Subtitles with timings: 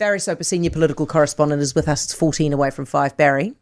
[0.00, 2.04] Barry Soper, senior political correspondent, is with us.
[2.04, 3.18] It's 14 away from 5.
[3.18, 3.52] Barry.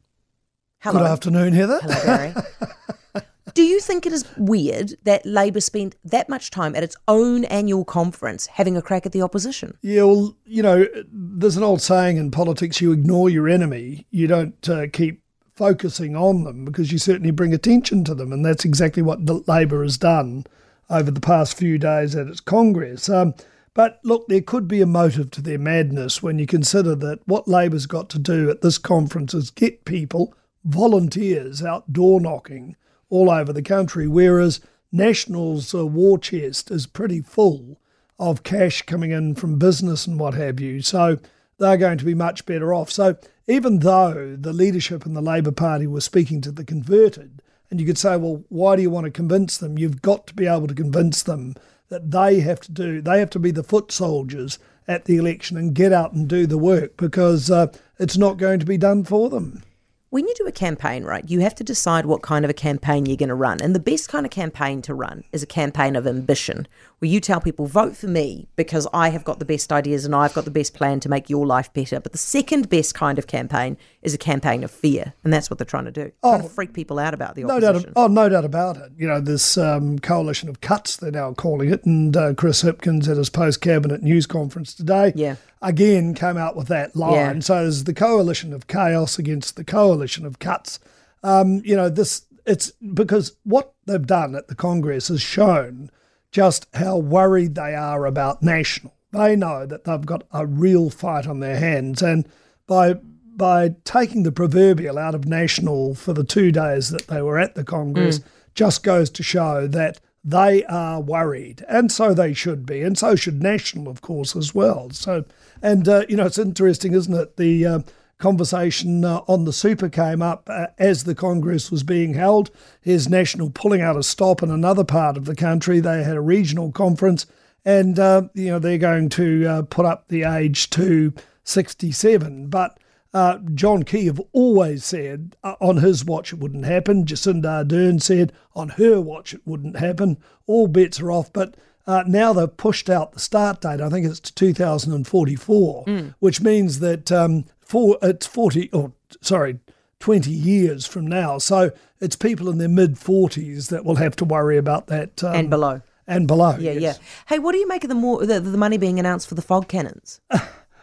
[0.78, 1.00] Hello.
[1.00, 1.80] Good afternoon, Heather.
[1.82, 3.22] Hello, Barry.
[3.54, 7.44] Do you think it is weird that Labour spent that much time at its own
[7.46, 9.76] annual conference having a crack at the opposition?
[9.82, 14.28] Yeah, well, you know, there's an old saying in politics you ignore your enemy, you
[14.28, 15.20] don't uh, keep
[15.56, 18.32] focusing on them because you certainly bring attention to them.
[18.32, 20.46] And that's exactly what Labour has done
[20.88, 23.08] over the past few days at its Congress.
[23.08, 23.34] Um,
[23.74, 27.48] but look, there could be a motive to their madness when you consider that what
[27.48, 32.76] Labour's got to do at this conference is get people, volunteers, out door knocking
[33.10, 34.60] all over the country, whereas
[34.92, 37.78] National's uh, war chest is pretty full
[38.18, 40.82] of cash coming in from business and what have you.
[40.82, 41.18] So
[41.58, 42.90] they're going to be much better off.
[42.90, 47.80] So even though the leadership in the Labour Party was speaking to the converted, and
[47.80, 49.78] you could say, well, why do you want to convince them?
[49.78, 51.54] You've got to be able to convince them
[51.88, 53.00] that they have to do.
[53.00, 56.46] They have to be the foot soldiers at the election and get out and do
[56.46, 59.62] the work because uh, it's not going to be done for them
[60.10, 63.04] when you do a campaign, right, you have to decide what kind of a campaign
[63.04, 63.60] you're going to run.
[63.60, 66.66] And the best kind of campaign to run is a campaign of ambition,
[66.98, 70.14] where you tell people, vote for me because I have got the best ideas and
[70.14, 72.00] I've got the best plan to make your life better.
[72.00, 75.12] But the second best kind of campaign is a campaign of fear.
[75.24, 76.10] And that's what they're trying to do.
[76.22, 77.92] Oh, trying to freak people out about the no opposition.
[77.92, 78.92] Doubt, oh, no doubt about it.
[78.96, 81.84] You know, this um, coalition of cuts, they're now calling it.
[81.84, 85.12] And uh, Chris Hipkins at his post cabinet news conference today.
[85.14, 87.36] Yeah again came out with that line.
[87.36, 87.40] Yeah.
[87.40, 90.78] So there's the coalition of chaos against the coalition of cuts.
[91.22, 95.90] Um, you know, this it's because what they've done at the Congress has shown
[96.30, 98.94] just how worried they are about national.
[99.12, 102.28] They know that they've got a real fight on their hands, and
[102.66, 107.38] by by taking the proverbial out of national for the two days that they were
[107.38, 108.24] at the Congress, mm.
[108.54, 113.14] just goes to show that they are worried, and so they should be, and so
[113.14, 114.90] should National, of course, as well.
[114.90, 115.24] So,
[115.62, 117.36] and uh, you know, it's interesting, isn't it?
[117.36, 117.78] The uh,
[118.18, 122.50] conversation uh, on the super came up uh, as the Congress was being held.
[122.80, 125.80] Here's National pulling out a stop in another part of the country.
[125.80, 127.26] They had a regional conference,
[127.64, 131.12] and uh, you know they're going to uh, put up the age to
[131.44, 132.78] 67, but
[133.14, 137.04] uh, John Key have always said uh, on his watch it wouldn't happen.
[137.04, 140.18] Jacinda Ardern said on her watch it wouldn't happen.
[140.46, 141.32] All bets are off.
[141.32, 143.80] But uh, now they've pushed out the start date.
[143.80, 146.14] I think it's to 2044, mm.
[146.18, 148.92] which means that um, for it's 40 or
[149.22, 149.58] sorry
[150.00, 151.38] 20 years from now.
[151.38, 151.70] So
[152.00, 155.50] it's people in their mid 40s that will have to worry about that um, and
[155.50, 156.56] below and below.
[156.58, 156.82] Yeah, yes.
[156.82, 156.94] yeah.
[157.26, 159.42] Hey, what do you make of the more the, the money being announced for the
[159.42, 160.20] fog cannons?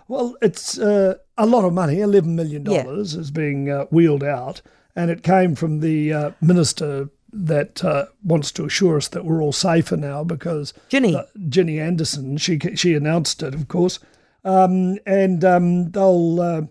[0.07, 1.99] Well, it's uh, a lot of money.
[1.99, 3.21] Eleven million dollars yeah.
[3.21, 4.61] is being uh, wheeled out,
[4.95, 9.41] and it came from the uh, minister that uh, wants to assure us that we're
[9.41, 11.17] all safer now because Ginny
[11.49, 13.99] Ginny Andersen she she announced it, of course,
[14.43, 16.61] um, and um, they'll uh,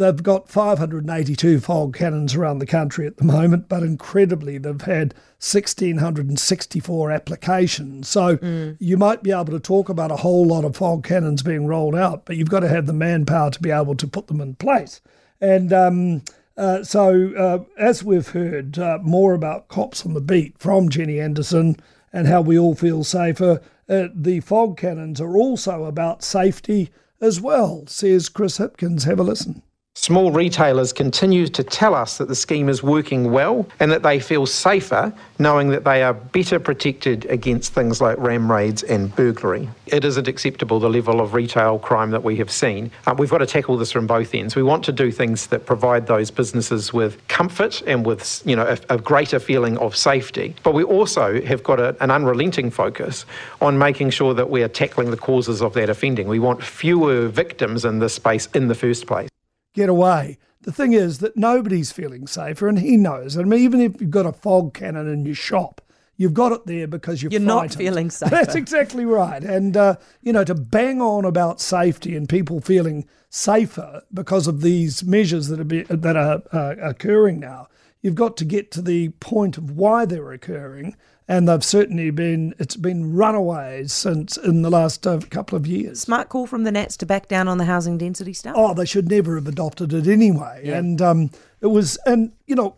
[0.00, 5.12] They've got 582 fog cannons around the country at the moment, but incredibly, they've had
[5.40, 8.08] 1,664 applications.
[8.08, 8.78] So mm.
[8.80, 11.94] you might be able to talk about a whole lot of fog cannons being rolled
[11.94, 14.54] out, but you've got to have the manpower to be able to put them in
[14.54, 15.02] place.
[15.38, 16.22] And um,
[16.56, 21.20] uh, so, uh, as we've heard uh, more about cops on the beat from Ginny
[21.20, 21.76] Andersen
[22.10, 26.88] and how we all feel safer, uh, the fog cannons are also about safety
[27.20, 29.04] as well, says Chris Hipkins.
[29.04, 29.62] Have a listen.
[29.96, 34.18] Small retailers continue to tell us that the scheme is working well and that they
[34.18, 39.68] feel safer knowing that they are better protected against things like ram raids and burglary.
[39.86, 42.90] It isn't acceptable the level of retail crime that we have seen.
[43.06, 44.56] Uh, we've got to tackle this from both ends.
[44.56, 48.66] We want to do things that provide those businesses with comfort and with you know
[48.66, 53.26] a, a greater feeling of safety, but we also have got a, an unrelenting focus
[53.60, 56.28] on making sure that we are tackling the causes of that offending.
[56.28, 59.29] We want fewer victims in this space in the first place
[59.74, 60.38] get away.
[60.62, 63.38] The thing is that nobody's feeling safer, and he knows.
[63.38, 65.80] I mean, even if you've got a fog cannon in your shop,
[66.16, 68.30] you've got it there because you're, you're not feeling safe.
[68.30, 69.42] That's exactly right.
[69.42, 74.60] And uh, you know, to bang on about safety and people feeling safer because of
[74.60, 77.68] these measures that are be, that are uh, occurring now,
[78.02, 80.94] you've got to get to the point of why they're occurring
[81.30, 86.00] and they've certainly been it's been runaways since in the last uh, couple of years.
[86.00, 88.54] Smart call from the Nats to back down on the housing density stuff.
[88.56, 90.62] Oh, they should never have adopted it anyway.
[90.64, 90.78] Yeah.
[90.78, 91.30] And um,
[91.60, 92.74] it was, and you know,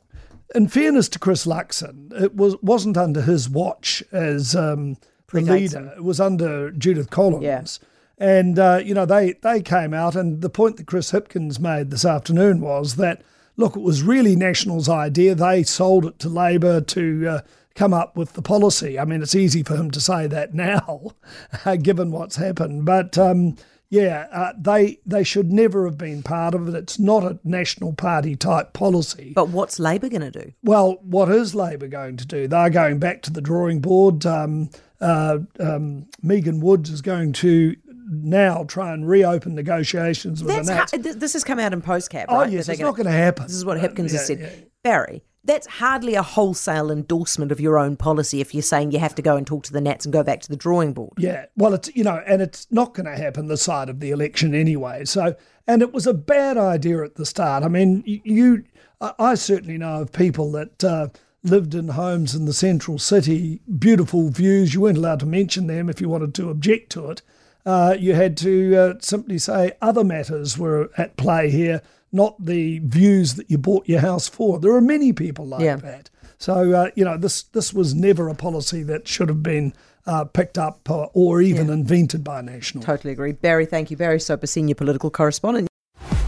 [0.54, 4.98] in fairness to Chris Luxon, it was wasn't under his watch as um,
[5.32, 5.90] the leader.
[5.96, 7.80] It was under Judith Collins.
[8.20, 8.36] Yeah.
[8.36, 11.90] And uh, you know they they came out, and the point that Chris Hipkins made
[11.90, 13.22] this afternoon was that
[13.56, 15.34] look, it was really National's idea.
[15.34, 17.40] They sold it to Labour to uh,
[17.74, 18.98] come up with the policy.
[18.98, 21.12] I mean, it's easy for him to say that now,
[21.82, 22.84] given what's happened.
[22.84, 23.56] But, um,
[23.90, 26.74] yeah, uh, they they should never have been part of it.
[26.74, 29.32] It's not a national party type policy.
[29.34, 30.52] But what's Labour going to do?
[30.62, 32.48] Well, what is Labour going to do?
[32.48, 34.24] They're going back to the drawing board.
[34.24, 34.70] Um,
[35.02, 37.76] uh, um, Megan Woods is going to
[38.08, 40.92] now try and reopen negotiations with That's the Nats.
[40.92, 42.50] th- this has come out in post-cab, oh right?
[42.50, 43.44] yes, it's not gonna- happen.
[43.44, 44.40] This is what Hipkins yeah, has said.
[44.40, 44.50] yeah.
[44.82, 49.14] Barry, that's hardly a wholesale endorsement of your own policy if you're saying you have
[49.16, 51.14] to go and talk to the Nats and go back to the drawing board.
[51.18, 54.10] Yeah, well, it's you know, and it's not going to happen the side of the
[54.10, 55.04] election anyway.
[55.04, 55.34] So,
[55.66, 57.64] and it was a bad idea at the start.
[57.64, 58.64] I mean, you,
[59.00, 61.08] I certainly know of people that uh,
[61.42, 64.74] lived in homes in the central city, beautiful views.
[64.74, 67.22] You weren't allowed to mention them if you wanted to object to it.
[67.64, 71.80] Uh, you had to uh, simply say other matters were at play here,
[72.10, 74.58] not the views that you bought your house for.
[74.58, 75.76] There are many people like Yeah.
[75.76, 76.10] that.
[76.38, 79.72] So uh, you know, this this was never a policy that should have been
[80.06, 82.82] uh, picked up uh, or even invented by National.
[82.82, 83.30] Totally agree.
[83.32, 83.96] Barry, thank you.
[83.96, 85.68] Barry Soper, senior political correspondent.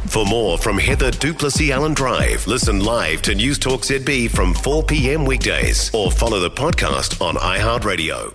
[0.06, 5.24] For more from Heather du Plessis-Allen Drive, listen live to Newstalk ZB from 4 p.m.
[5.24, 8.34] weekdays or follow the podcast on iHeartRadio.